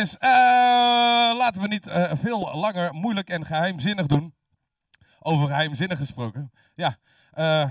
[0.00, 0.18] gents.
[0.18, 0.30] Eh,
[1.36, 4.34] laten we niet eh, veel langer moeilijk en geheimzinnig doen.
[5.20, 6.52] Over geheimzinnig gesproken.
[6.74, 6.96] Ja,
[7.32, 7.70] eh,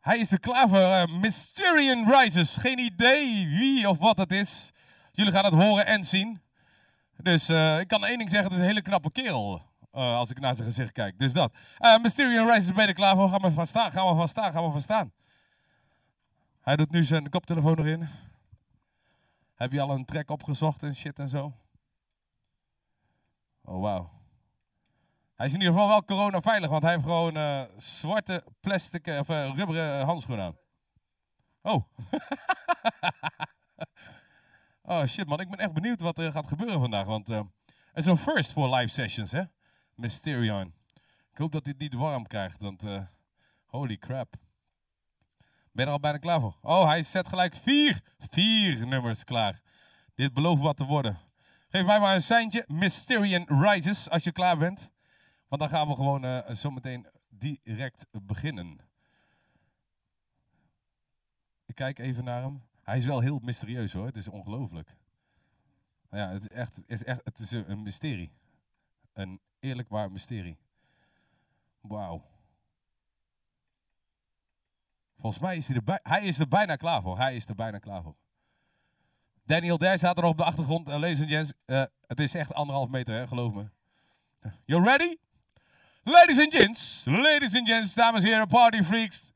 [0.00, 1.18] hij is er klaar voor.
[1.20, 2.56] Mysterian Rises.
[2.56, 4.70] Geen idee wie of wat het is.
[5.12, 6.42] Jullie gaan het horen en zien.
[7.16, 7.48] Dus
[7.80, 9.62] ik kan één ding zeggen, het is een hele knappe kerel.
[9.90, 11.18] als ik naar zijn gezicht kijk.
[11.18, 11.52] Dus dat.
[12.02, 13.28] Mysterian Rises, ben je er klaar voor?
[13.28, 15.12] Ga maar van staan, ga maar van staan, ga maar van staan.
[16.60, 18.08] Hij doet nu zijn koptelefoon erin.
[19.54, 21.52] Heb je al een track opgezocht en shit en zo?
[23.62, 24.10] Oh, wauw.
[25.34, 29.06] Hij is in ieder geval wel corona veilig, want hij heeft gewoon eh, zwarte plastic
[29.06, 30.56] eh, of eh, rubberen handschoenen aan.
[31.62, 31.84] Oh.
[34.98, 37.46] oh shit man, ik ben echt benieuwd wat er gaat gebeuren vandaag, want het
[37.94, 39.42] is een first voor live sessions hè.
[39.94, 40.74] Mysterion.
[41.30, 42.82] Ik hoop dat hij het niet warm krijgt, want
[43.66, 44.36] holy crap.
[45.74, 46.56] Ben je er al bijna klaar voor?
[46.60, 49.60] Oh, hij zet gelijk vier, vier nummers klaar.
[50.14, 51.18] Dit belooft wat te worden.
[51.68, 52.64] Geef mij maar een seintje.
[52.66, 54.90] Mysterian Rises, als je klaar bent.
[55.48, 58.78] Want dan gaan we gewoon eh, zometeen direct beginnen.
[61.66, 62.62] Ik kijk even naar hem.
[62.82, 64.06] Hij is wel heel mysterieus hoor.
[64.06, 64.96] Het is ongelooflijk.
[66.10, 68.32] Ja, het is echt, is echt het is een mysterie.
[69.12, 70.58] Een eerlijk waar mysterie.
[71.80, 72.33] Wauw.
[75.24, 77.18] Volgens mij is hij er, hij is er bijna klaar voor.
[77.18, 78.14] Hij is er bijna klaar voor.
[79.44, 80.88] Daniel Dij staat er nog op de achtergrond.
[80.88, 83.64] Uh, ladies and gents, eh, het is echt anderhalf meter, hè, geloof me.
[84.64, 85.16] You ready?
[86.02, 89.32] Ladies and gents, ladies and gents, dames en heren, party freaks.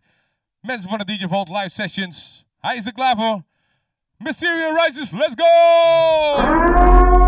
[0.61, 2.45] Mensen van de DJ Vault live sessions.
[2.59, 3.43] Hij is er klaar voor.
[4.17, 7.28] Mysterious Rises, let's go!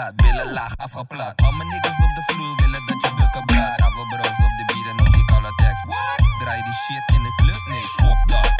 [0.00, 1.42] Bobbelklaat, billen laag afgeplaat.
[1.42, 3.80] Al mijn niggas op de vloer willen dat je bukken blaad.
[3.80, 5.48] Afgebroos op de beat en op die koude.
[5.86, 6.20] What?
[6.40, 7.60] Draai die shit in de club?
[7.66, 8.59] Nee, fuck dat.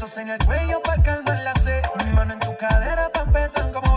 [0.00, 1.82] besos en el cuello para calmar la sed.
[2.04, 3.89] Mi mano en tu cadera para empezar como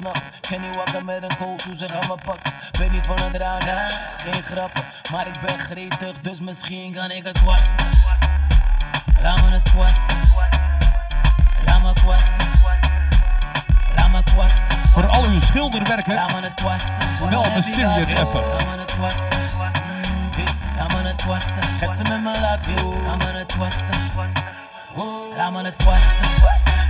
[0.00, 2.52] schatje je ken niet wakker met een koolsoe, ze gaan me pakken.
[2.78, 7.24] Ben niet van het raar, geen grappen, maar ik ben gretig, dus misschien kan ik
[7.24, 7.86] het kwasten.
[9.22, 10.16] Laat me het kwasten.
[11.66, 12.48] Laat me kwasten.
[13.96, 14.78] Laat me kwasten.
[14.92, 17.30] Voor al uw schilderwerken, Laat me het kwasten.
[17.30, 18.16] Wel op de Styrian even.
[18.16, 19.40] Laat me het kwasten.
[20.76, 21.62] Laat me het kwasten.
[21.76, 22.94] Schetsen met mijn lasso.
[23.06, 24.00] Laat me het kwasten.
[25.36, 26.89] Laat me het kwasten.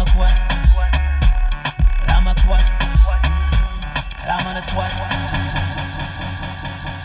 [0.00, 0.48] Rama Quest,
[2.08, 2.78] Rama Quest,
[4.24, 5.04] Ramana Quest.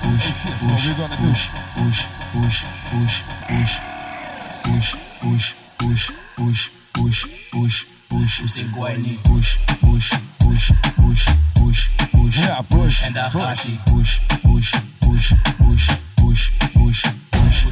[0.02, 2.64] Push, push, push, push, push, push,
[2.96, 3.36] push,
[5.20, 8.42] push, push, push, push, push, push, push.
[8.44, 9.20] Você guarde.
[9.26, 12.40] Push, push, push, push, push, push.
[12.40, 13.04] Yeah, push.
[13.04, 13.78] And a hearty.
[13.88, 14.72] Push, push,
[15.02, 15.95] push, push.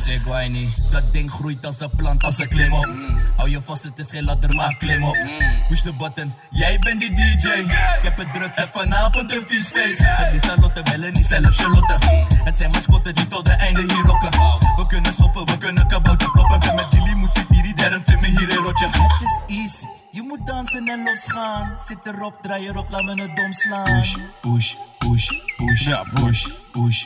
[0.04, 0.48] Push.
[0.50, 0.92] Niet.
[0.92, 2.90] Dat ding groeit als een plant, als een klim op.
[3.36, 5.18] Hou je vast, het is geen ladder, maar klim op.
[5.70, 7.48] Push de button, jij bent die DJ.
[7.48, 10.00] Ik heb het druk, heb vanavond een vies feest.
[10.04, 11.98] Het is Charlotte, bellen niet zelf Charlotte.
[12.44, 14.30] Het zijn mascotten die tot de einde hier rocken.
[14.76, 16.60] We kunnen soppen, we kunnen kabouter kloppen.
[16.60, 18.88] Ben met muziek hier, die derde film hier in rotje.
[18.88, 21.74] Het is easy, je moet dansen en losgaan.
[21.88, 24.00] Zit erop, draai erop, laat me het dom slaan.
[24.00, 27.06] Push, push, push, push, Ja, push, push,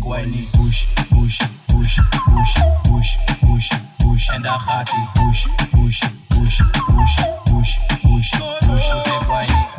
[0.00, 0.50] waai niet.
[0.50, 1.40] push, push,
[1.80, 3.68] push, push, push, push,
[3.98, 5.08] push, En daar gaat ie.
[5.12, 8.92] push, push, push, push, push, push, push.
[9.40, 9.78] Niet.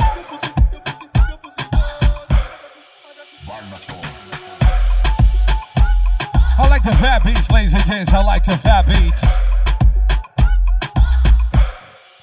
[6.57, 8.13] I like the fat beats, ladies and gents.
[8.13, 9.21] I like the fat beats.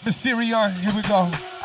[0.05, 1.58] Mysterion, uh, here we go.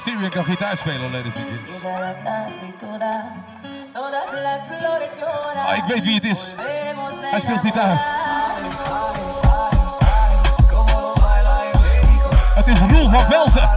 [0.00, 1.90] Mysterio kan gitaar spelen, ladies and gentlemen.
[5.66, 6.54] Oh, ik weet wie het is.
[7.30, 8.00] Hij speelt gitaar.
[12.54, 13.68] Het is Roel van Velzen.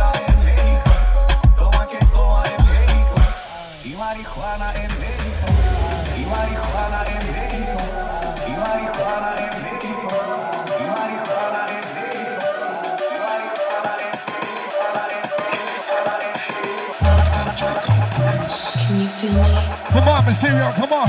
[19.94, 21.08] Come on, Mysterion, come on.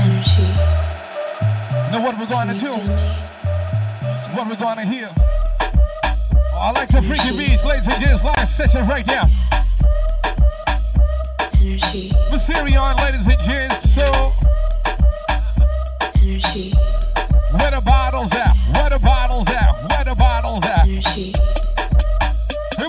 [1.91, 2.71] Know what we're going to do?
[4.35, 5.09] What we're going to hear?
[6.53, 9.27] Oh, I like the freaky beats, ladies and gents, live session right now.
[11.53, 13.89] Energy, Mysterion, ladies and gents.
[13.95, 14.05] So,
[17.57, 18.55] where the bottles at?
[18.75, 19.73] Where the bottles at?
[19.89, 20.85] Where the bottles at?
[20.85, 21.01] Here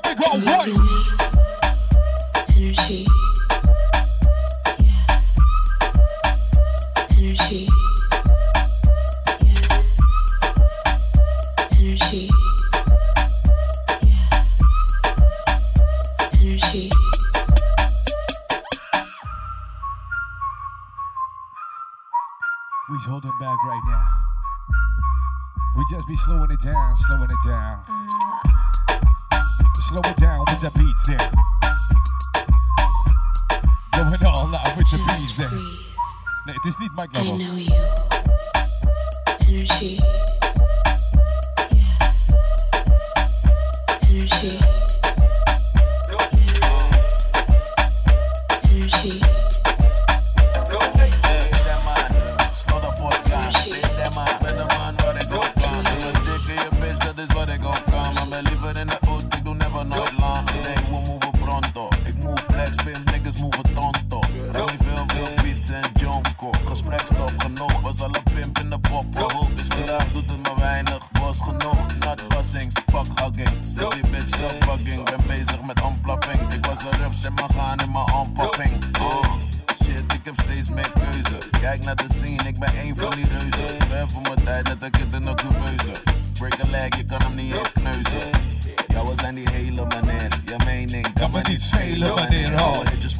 [0.04, 0.30] we go.
[0.34, 0.76] Energy.
[2.54, 3.06] Energy.
[23.66, 24.08] Right now.
[25.76, 27.82] We just be slowing it down, slowing it down.
[29.88, 31.18] Slow it down with the beats there.
[33.92, 35.48] Going all out with the beats Just there.
[35.48, 35.80] breathe.
[36.44, 37.72] Nee, het is niet Mike I know you.
[39.40, 39.98] Energy.
[44.08, 44.58] Energy.
[48.64, 49.25] Energy.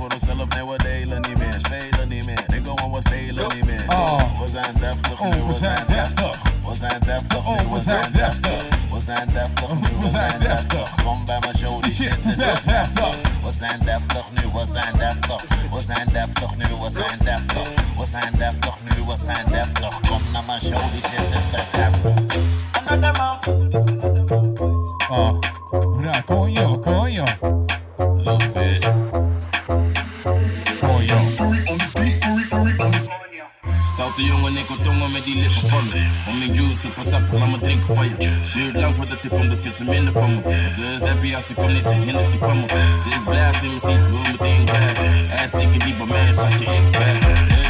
[0.06, 2.90] på dig selv of det var delen i mig Spelen i mig, det går om
[2.92, 3.82] vad stilen i mig
[4.40, 6.34] Vad sen deftig nu, vad sen deftig
[6.66, 8.60] Vad sen deftig nu, vad sen deftig
[8.92, 12.68] Vad sen deftig nu, vad sen deftig Kom by my show, this shit is what's
[12.80, 13.12] after
[13.44, 15.40] Vad sen deftig nu, vad sen deftig
[15.72, 17.66] Vad sen deftig nu, vad sen deftig
[17.98, 21.74] Vad sen deftig nu, vad sen deftig Kom när man show, this shit is best
[21.84, 22.14] after
[22.78, 24.46] Another man food is another man
[25.10, 25.40] Oh,
[26.00, 27.24] bra, coño, coño
[27.98, 29.05] Little bit
[34.46, 36.06] Jongen, ik tongen met die lippen van me.
[36.28, 38.16] Om mijn juice, super sap, laat me drinken van je.
[38.54, 40.70] Duurt lang voordat ik kom, dus vindt ze minder van me.
[40.70, 42.66] Ze is happy als ze komt, nee, ze hindert die van me.
[42.98, 45.28] Ze is blij als ze me ziet, ze wil meteen kijken.
[45.28, 47.65] Hij is dikke die bij mij, schatje, ik kijk.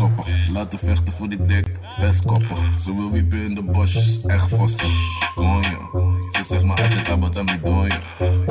[0.00, 0.48] Soppig.
[0.52, 1.66] Laten vechten voor die dik,
[1.98, 2.58] best koppig.
[2.78, 4.92] Ze wil wiepen in de bosjes, echt vossig.
[5.34, 7.96] Konjo, ze zegt maar uit je tabat aan mijn donjo.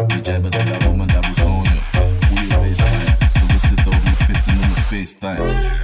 [0.08, 1.10] Weet jij bent daar op mijn.
[1.34, 5.79] Voel je waistline, ze wil zitten op mijn vissen in mijn FaceTime.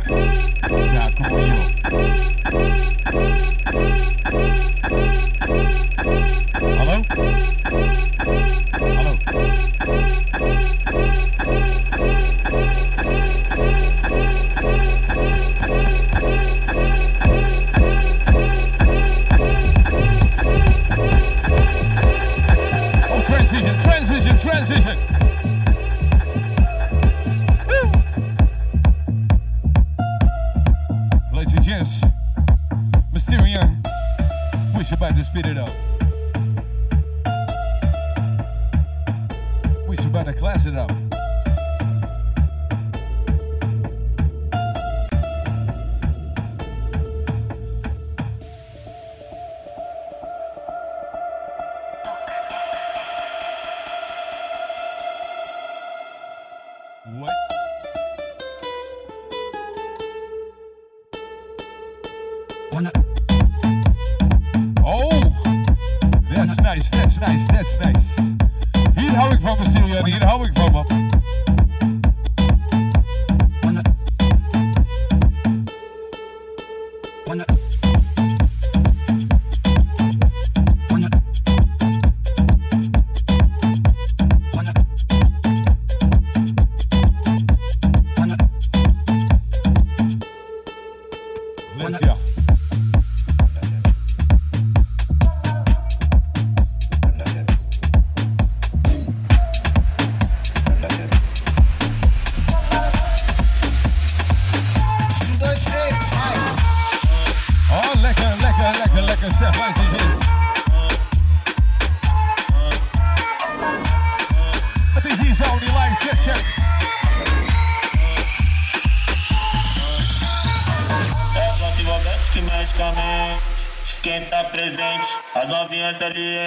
[124.06, 125.20] quem tá presente.
[125.34, 126.38] As novinhas ali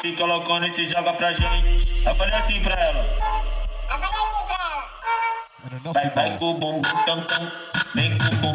[0.00, 2.02] se colocando e se joga pra gente.
[2.02, 3.04] Eu falei assim pra ela.
[3.90, 4.56] Eu falei assim pra
[5.84, 5.92] ela.
[5.92, 7.52] Vai, vai com o bumbum tam tam,
[7.94, 8.53] vem com o bumbum.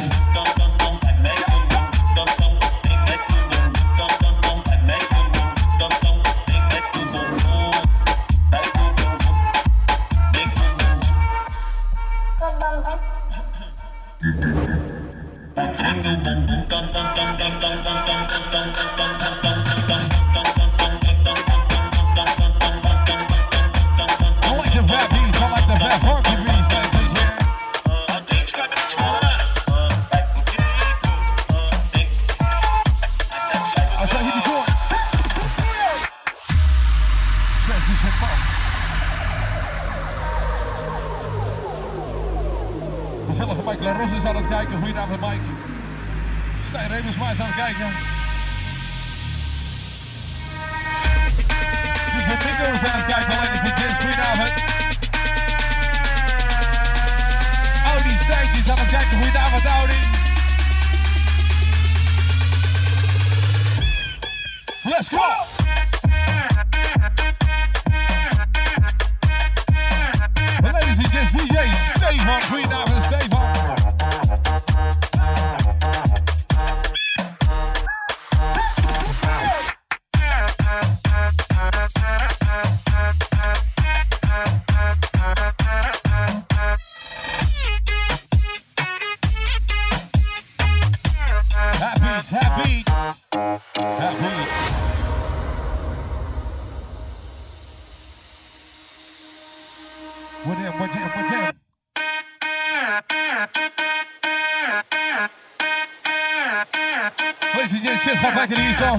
[107.60, 108.98] 会直接去发快递的预售。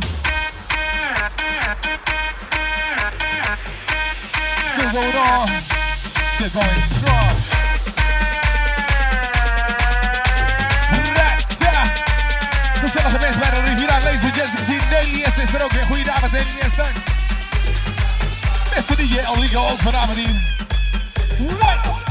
[4.70, 5.48] Still going on,
[6.36, 7.52] still going strong.
[12.82, 16.62] Personas también para original, ladies and gentlemen, sin Nelly, ese es que cuidaba de Nelly
[16.72, 16.94] Stan.
[18.76, 22.11] Beste DJ, Oligo, ook vanavond in.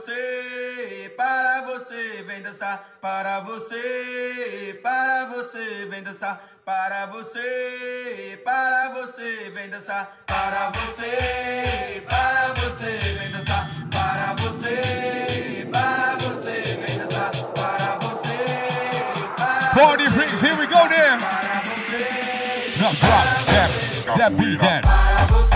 [0.00, 2.88] você, para você, vem dançar.
[3.02, 6.42] Para você, para você, vem dançar.
[6.64, 10.16] Para você, para você, vem dançar.
[10.26, 13.70] Para você, para você, vem dançar.
[13.90, 17.30] Para você, para você, vem dançar.
[17.54, 18.38] Para você,
[19.36, 21.18] para Party você, here we go there.
[21.18, 23.70] Para você, drop that,
[24.16, 24.60] that beat.
[24.60, 25.49] Para você.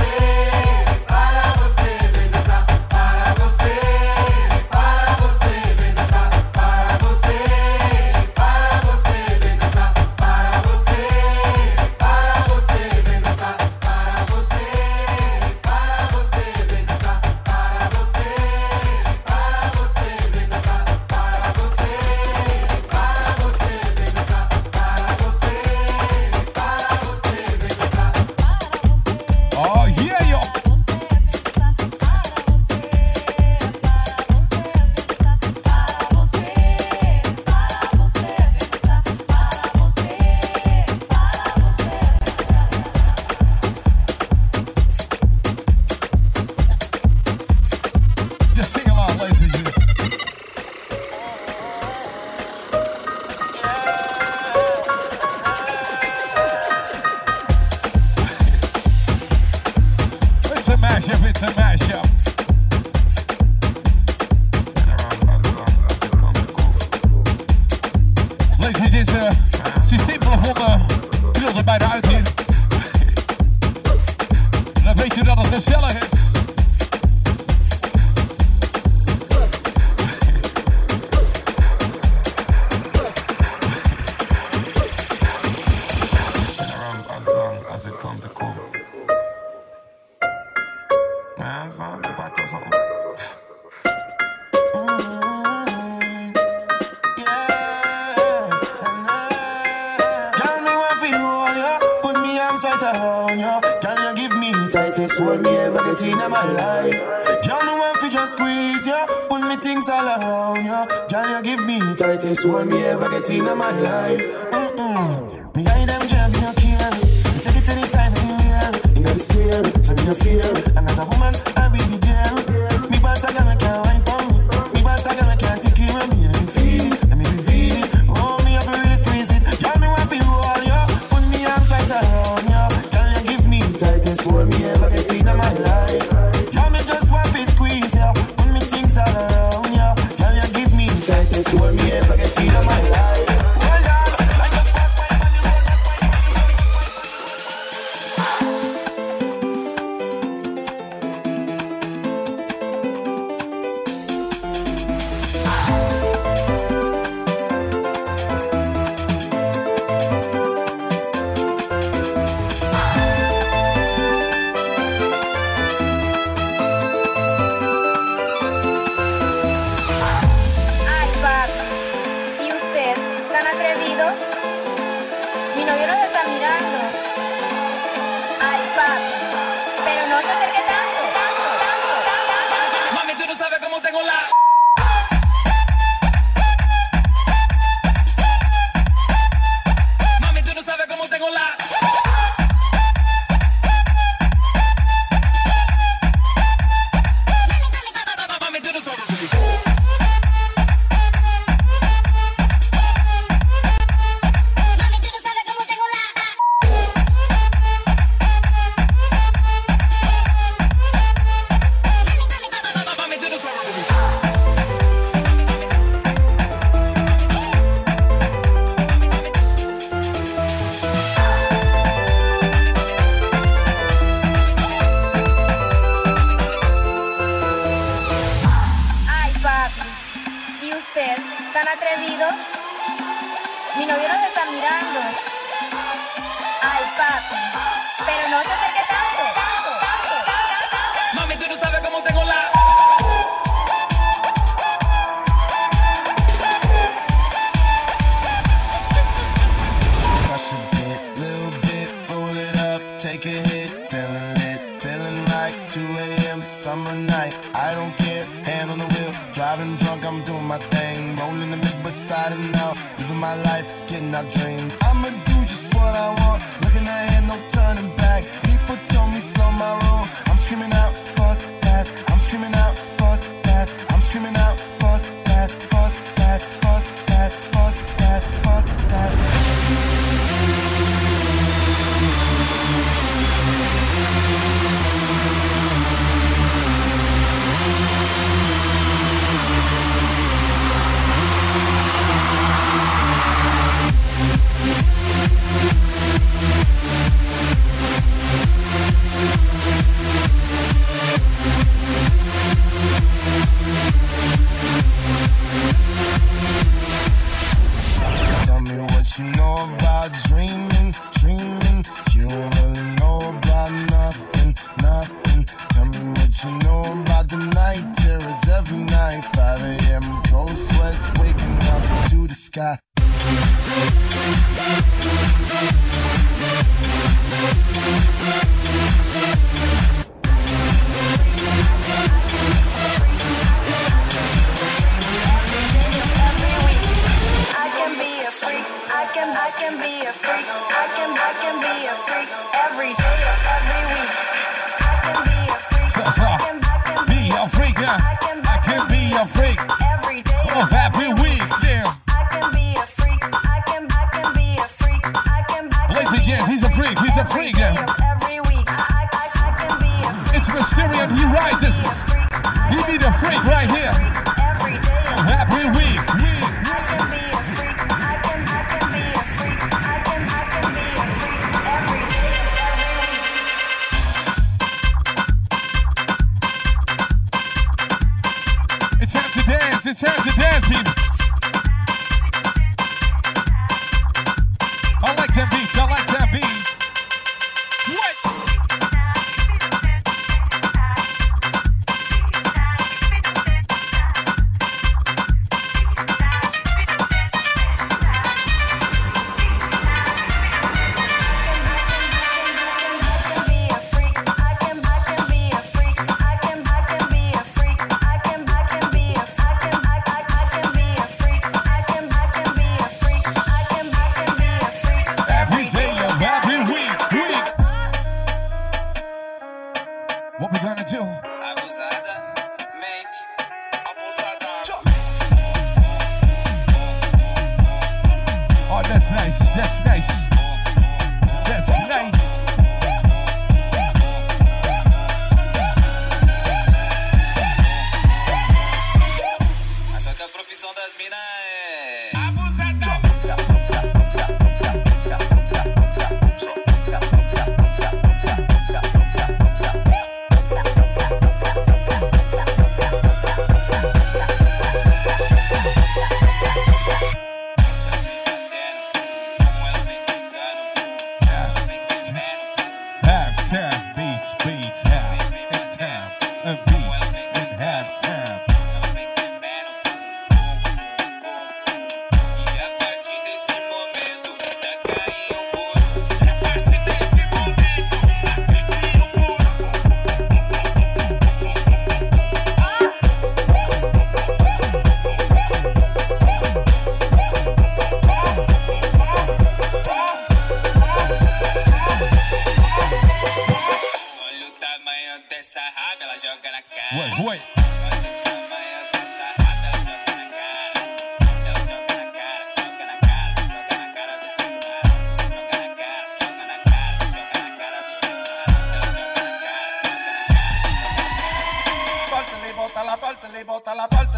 [112.45, 114.34] Hold me ever get in my life.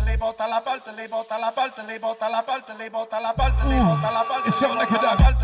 [0.06, 2.62] les bottes à la balle, les bottes à la balle, les bottes à la balle,
[2.78, 5.35] les bottes à la balle, les bottes à la balle, les bottes à la balle.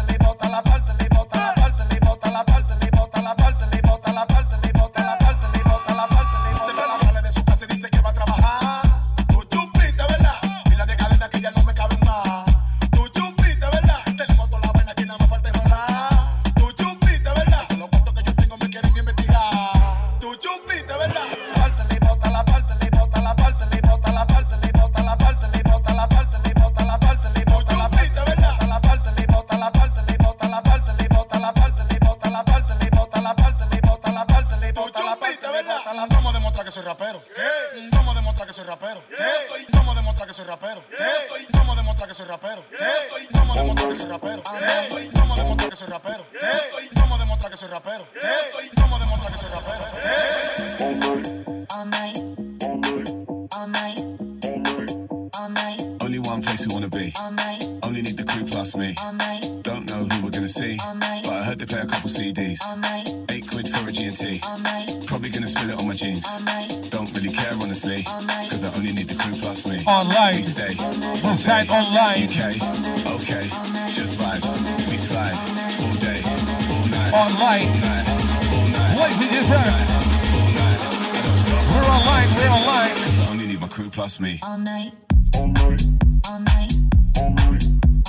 [84.02, 84.40] Only need my crew plus me.
[84.42, 84.92] All night.
[85.36, 85.82] All night.
[86.26, 86.74] All night.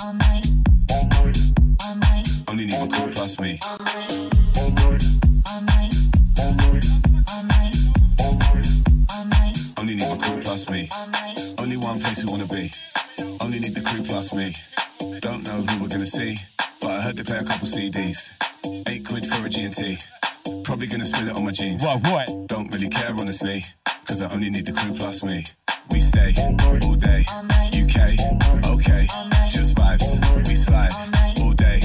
[0.02, 0.46] All night.
[1.86, 2.26] All night.
[2.48, 3.58] Only need my crew plus me.
[3.62, 4.10] All night.
[4.58, 5.04] All night.
[6.40, 7.74] All night.
[9.14, 9.56] All night.
[9.78, 10.88] Only need my plus me.
[10.98, 11.38] All night.
[11.60, 12.70] Only one place we wanna be.
[13.40, 14.52] Only need the crew plus me.
[15.20, 16.34] Don't know who we're gonna see,
[16.80, 18.32] but I heard they play a couple CDs.
[18.88, 19.98] Eight quid for a G&T.
[20.64, 21.84] Probably gonna spill it on my jeans.
[21.84, 22.48] What, what?
[22.48, 23.62] Don't really care honestly,
[24.06, 25.44] cause I only need the crew plus me.
[25.90, 26.34] We stay
[26.82, 27.24] all day.
[27.72, 28.18] UK,
[28.66, 29.06] okay.
[29.48, 30.48] Just vibes.
[30.48, 30.92] We slide
[31.40, 31.80] all day,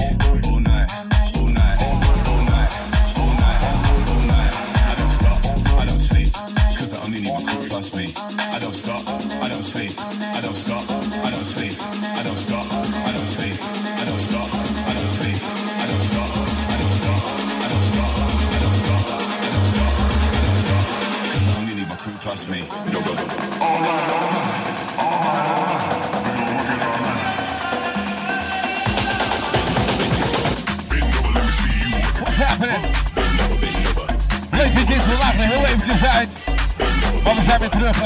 [22.30, 23.80] only need my crew plus me.
[32.20, 32.82] What's happening?
[34.52, 36.30] Ladies and gentlemen, we laten heel eventjes uit.
[37.24, 37.96] Maar we zijn weer terug.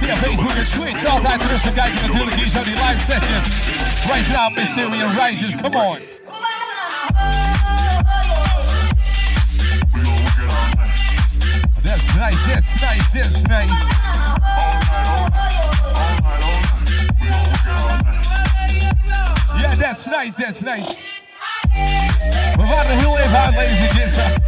[0.00, 1.04] Via Facebook en Twitch.
[1.04, 3.42] Altijd terug te kijken natuurlijk hier zo die live session.
[4.12, 5.54] Right now, Mysterium Rises.
[5.62, 6.15] Come on.
[12.30, 13.70] Nice, that's nice, that's nice.
[19.60, 20.96] Yeah, that's nice, that's nice.
[22.56, 24.42] We waren heel even ladies and gentlemen.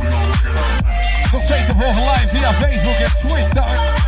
[1.32, 4.07] Nog steeds te volgen live via Facebook en Twitch.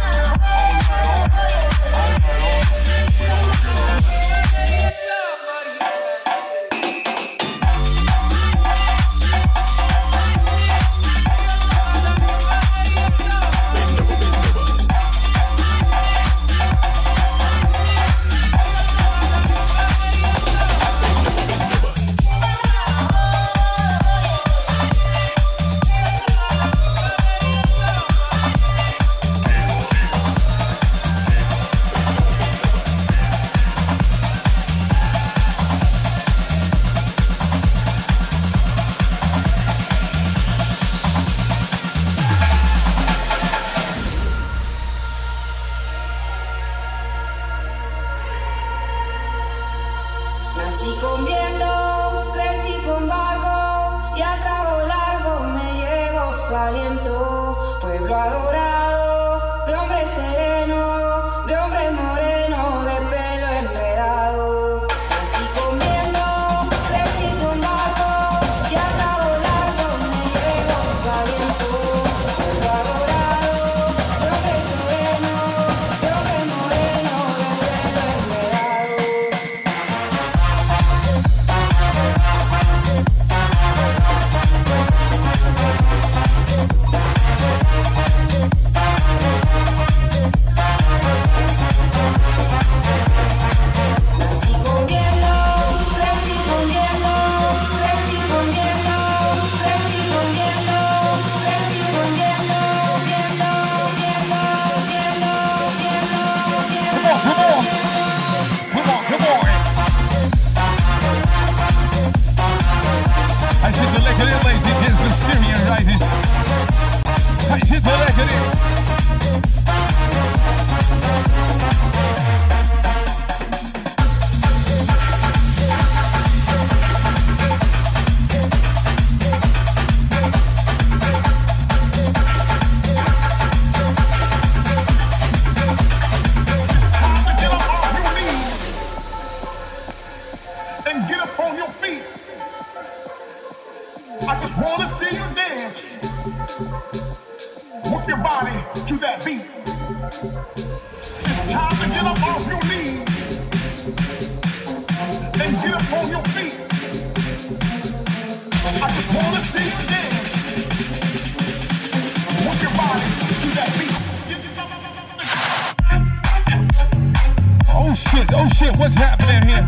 [168.71, 169.67] shit, what's happening here?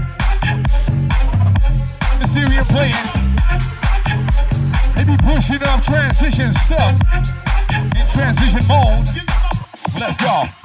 [2.19, 3.13] Mysterious players.
[4.95, 6.95] They be pushing up transition stuff
[7.97, 9.09] in transition mode.
[9.99, 10.62] Let's go.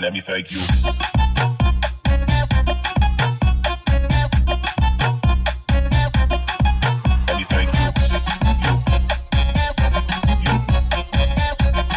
[0.00, 0.60] let me thank you.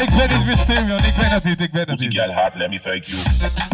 [0.01, 0.97] Ik ben niet meer stil, man.
[0.97, 2.13] Ik ben dat niet, ik ben dat niet.
[2.13, 3.70] Muzikaal hard, let me fake you.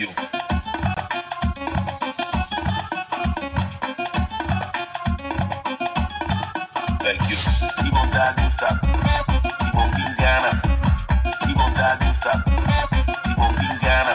[0.00, 0.08] you.
[7.04, 7.36] Thank you.
[7.82, 8.84] He won't die, stop.
[8.84, 10.50] He won't Ghana.
[11.46, 11.76] He won't
[12.14, 12.40] stop.
[13.24, 14.14] He won't Ghana.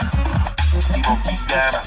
[0.94, 1.82] He won't Ghana.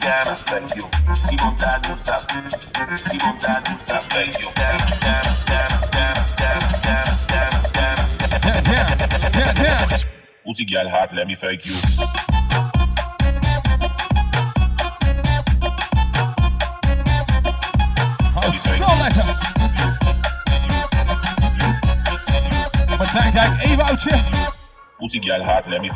[0.00, 0.34] Ghana.
[0.50, 0.84] Thank you.
[1.30, 2.30] He won't die, stop.
[2.32, 4.02] He won't die, stop.
[4.12, 4.48] Thank you.
[4.54, 6.32] Ghana, Ghana, Ghana, Ghana,
[10.72, 12.31] girl let me thank you.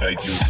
[0.07, 0.46] I do.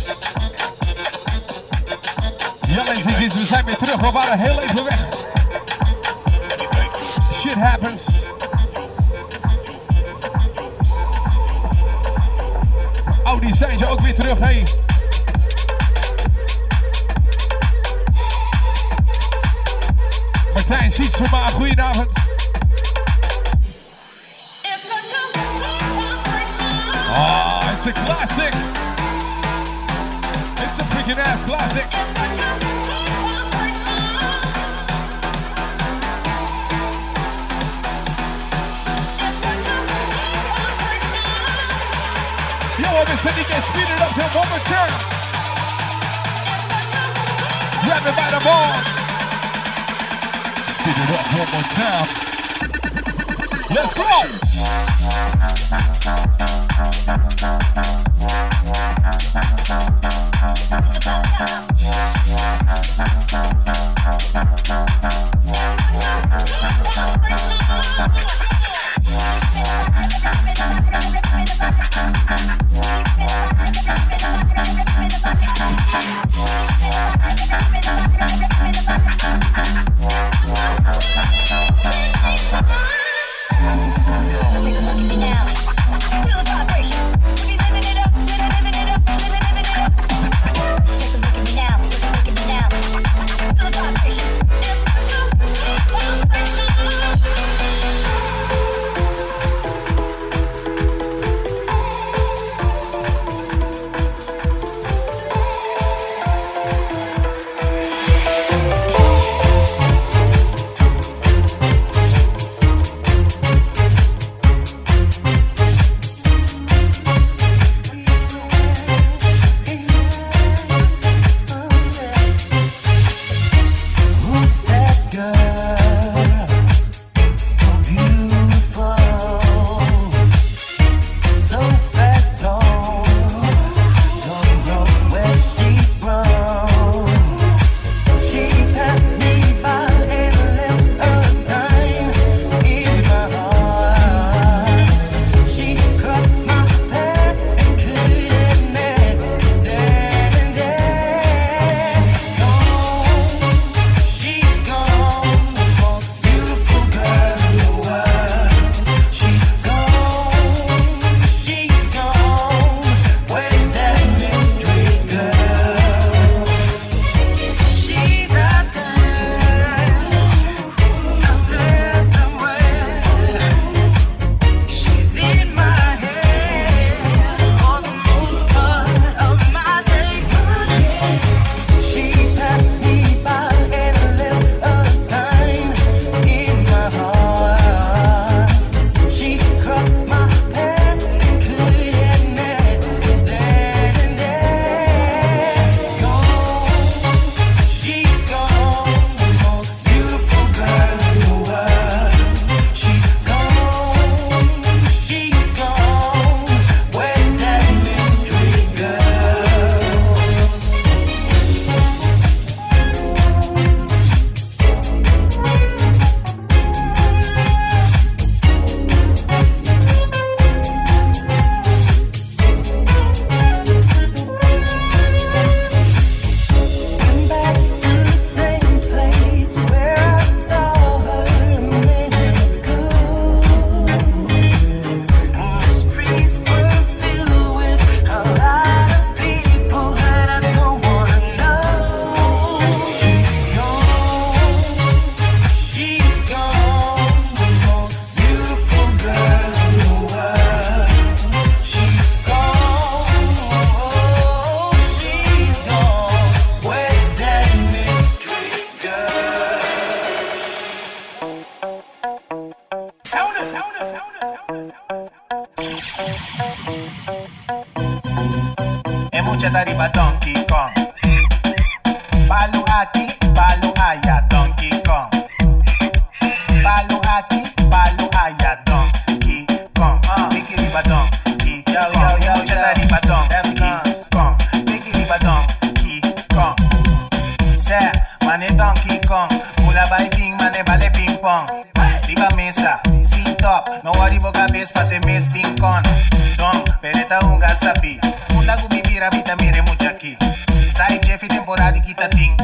[301.46, 302.36] temporada que tá tem.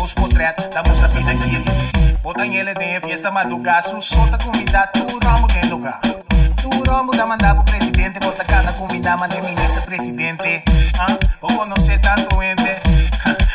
[0.00, 2.16] Os potretos da moça vida aqui.
[2.22, 6.00] Botam ele tem fiesta madrugada, Solta convidar tu ramo quem lugar.
[6.00, 8.18] Tu ramo da mandar pro presidente.
[8.18, 10.64] Bota cada convidar, mandei ministro presidente.
[10.98, 12.80] Ah, vou conhecer tanto tá ente.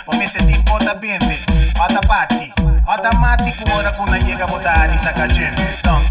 [0.05, 1.45] Vou me sentir potamente.
[1.75, 2.53] Bota parte.
[2.85, 5.61] Automático, hora quando chega a botar a gente.
[5.79, 6.10] Então,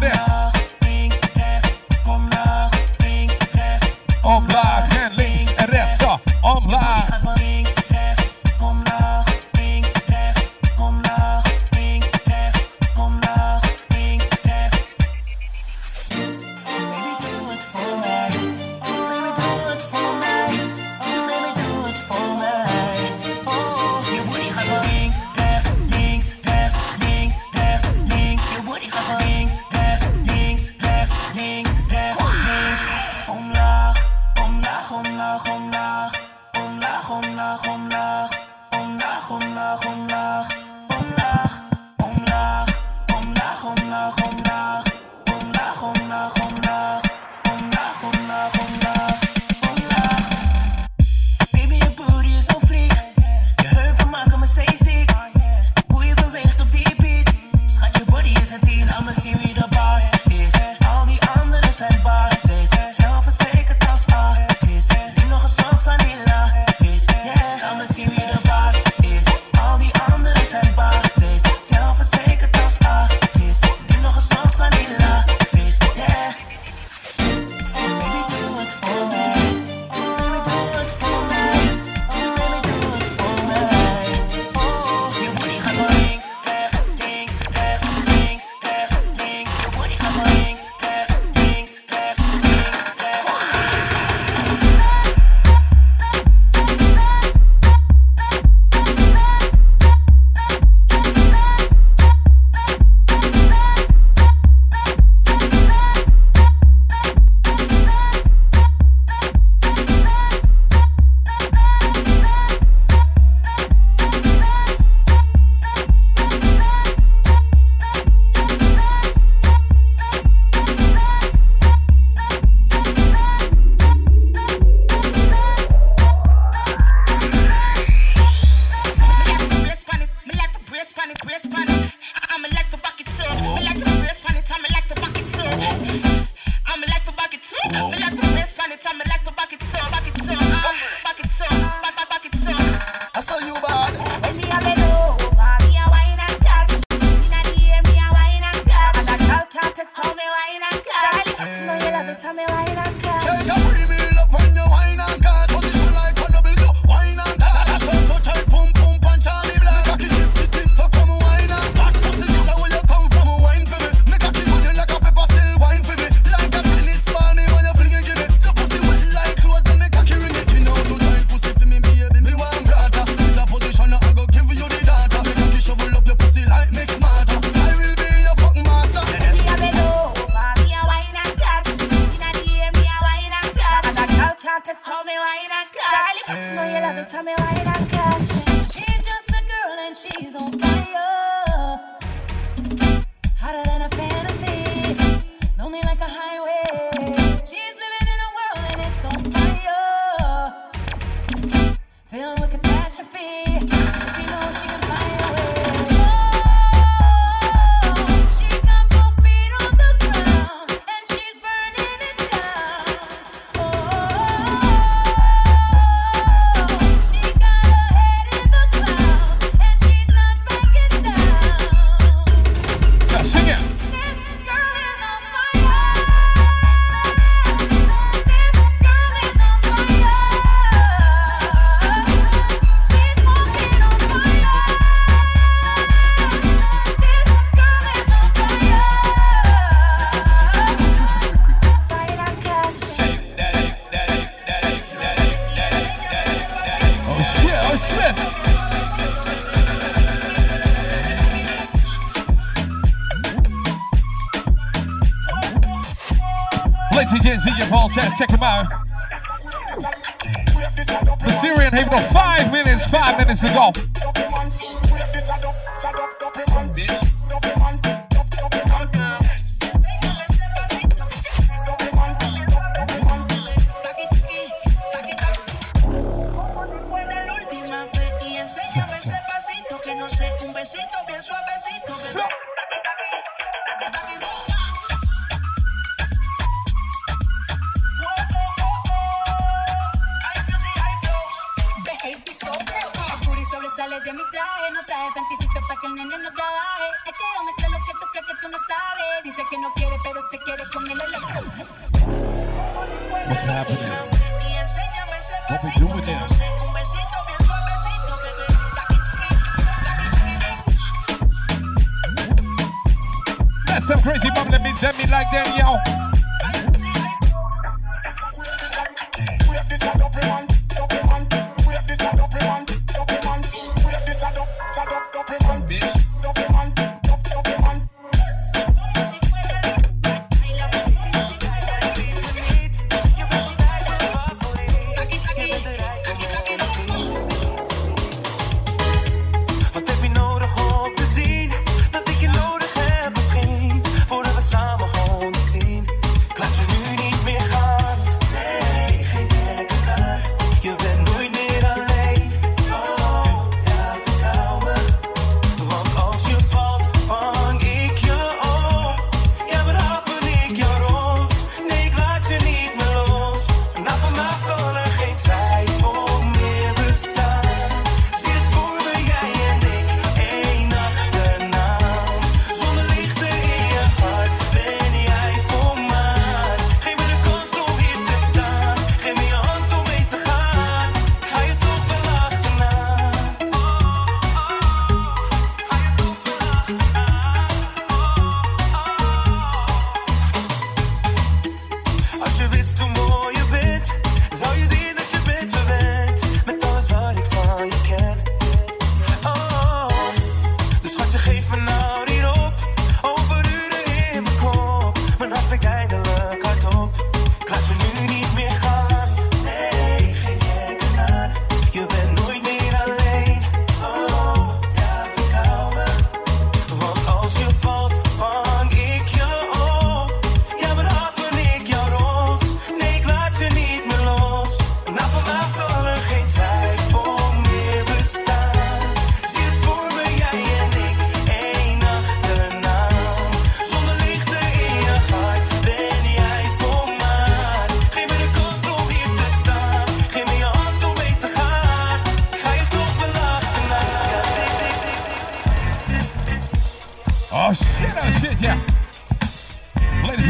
[0.00, 0.27] today.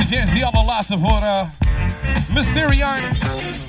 [0.09, 1.44] James Diablo Lassa what uh,
[2.32, 3.67] Mysterion.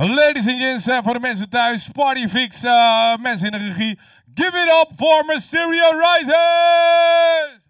[0.00, 3.98] Ladies and gents, eh, voor de mensen thuis, Partyfix, eh mensen in de regie.
[4.34, 7.68] Give it up for Mysterio Rises!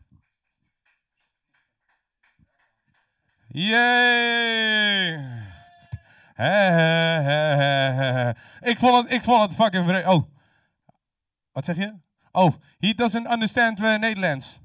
[3.48, 5.12] Yay!
[8.60, 10.22] Ik vond het, ik vond het fucking Oh.
[11.52, 11.94] Wat zeg je?
[12.32, 14.60] Oh, he doesn't understand uh, Nederlands.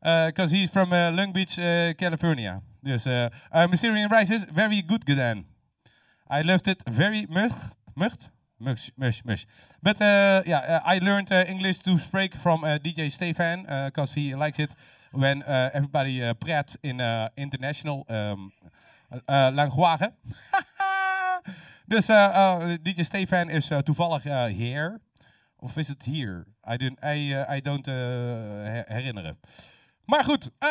[0.00, 2.62] Because he's from uh, Long Beach, uh, California.
[2.80, 5.55] Dus uh, uh, Rises, very good gedaan.
[6.28, 7.52] I loved it very much.
[7.94, 8.28] Much?
[8.58, 9.46] Much, much, much.
[9.82, 14.12] But uh, yeah, uh, I learned uh, English to speak from uh, DJ Stefan because
[14.14, 14.70] he likes it
[15.12, 17.00] when everybody uh, praat in
[17.36, 18.52] international um,
[19.28, 20.10] language.
[21.92, 24.22] dus uh, DJ Stefan is toevallig
[24.56, 25.00] here.
[25.58, 26.46] Of is het hier?
[26.64, 29.38] I I, I don't her- herinneren.
[30.06, 30.68] Maar goed, eh,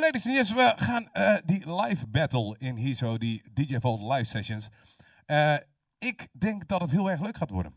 [0.00, 4.00] ladies and gents, we gaan eh, die live battle in hier zo, die DJ Vault
[4.00, 4.68] live sessions.
[5.26, 5.54] Eh,
[5.98, 7.74] ik denk dat het heel erg leuk gaat worden.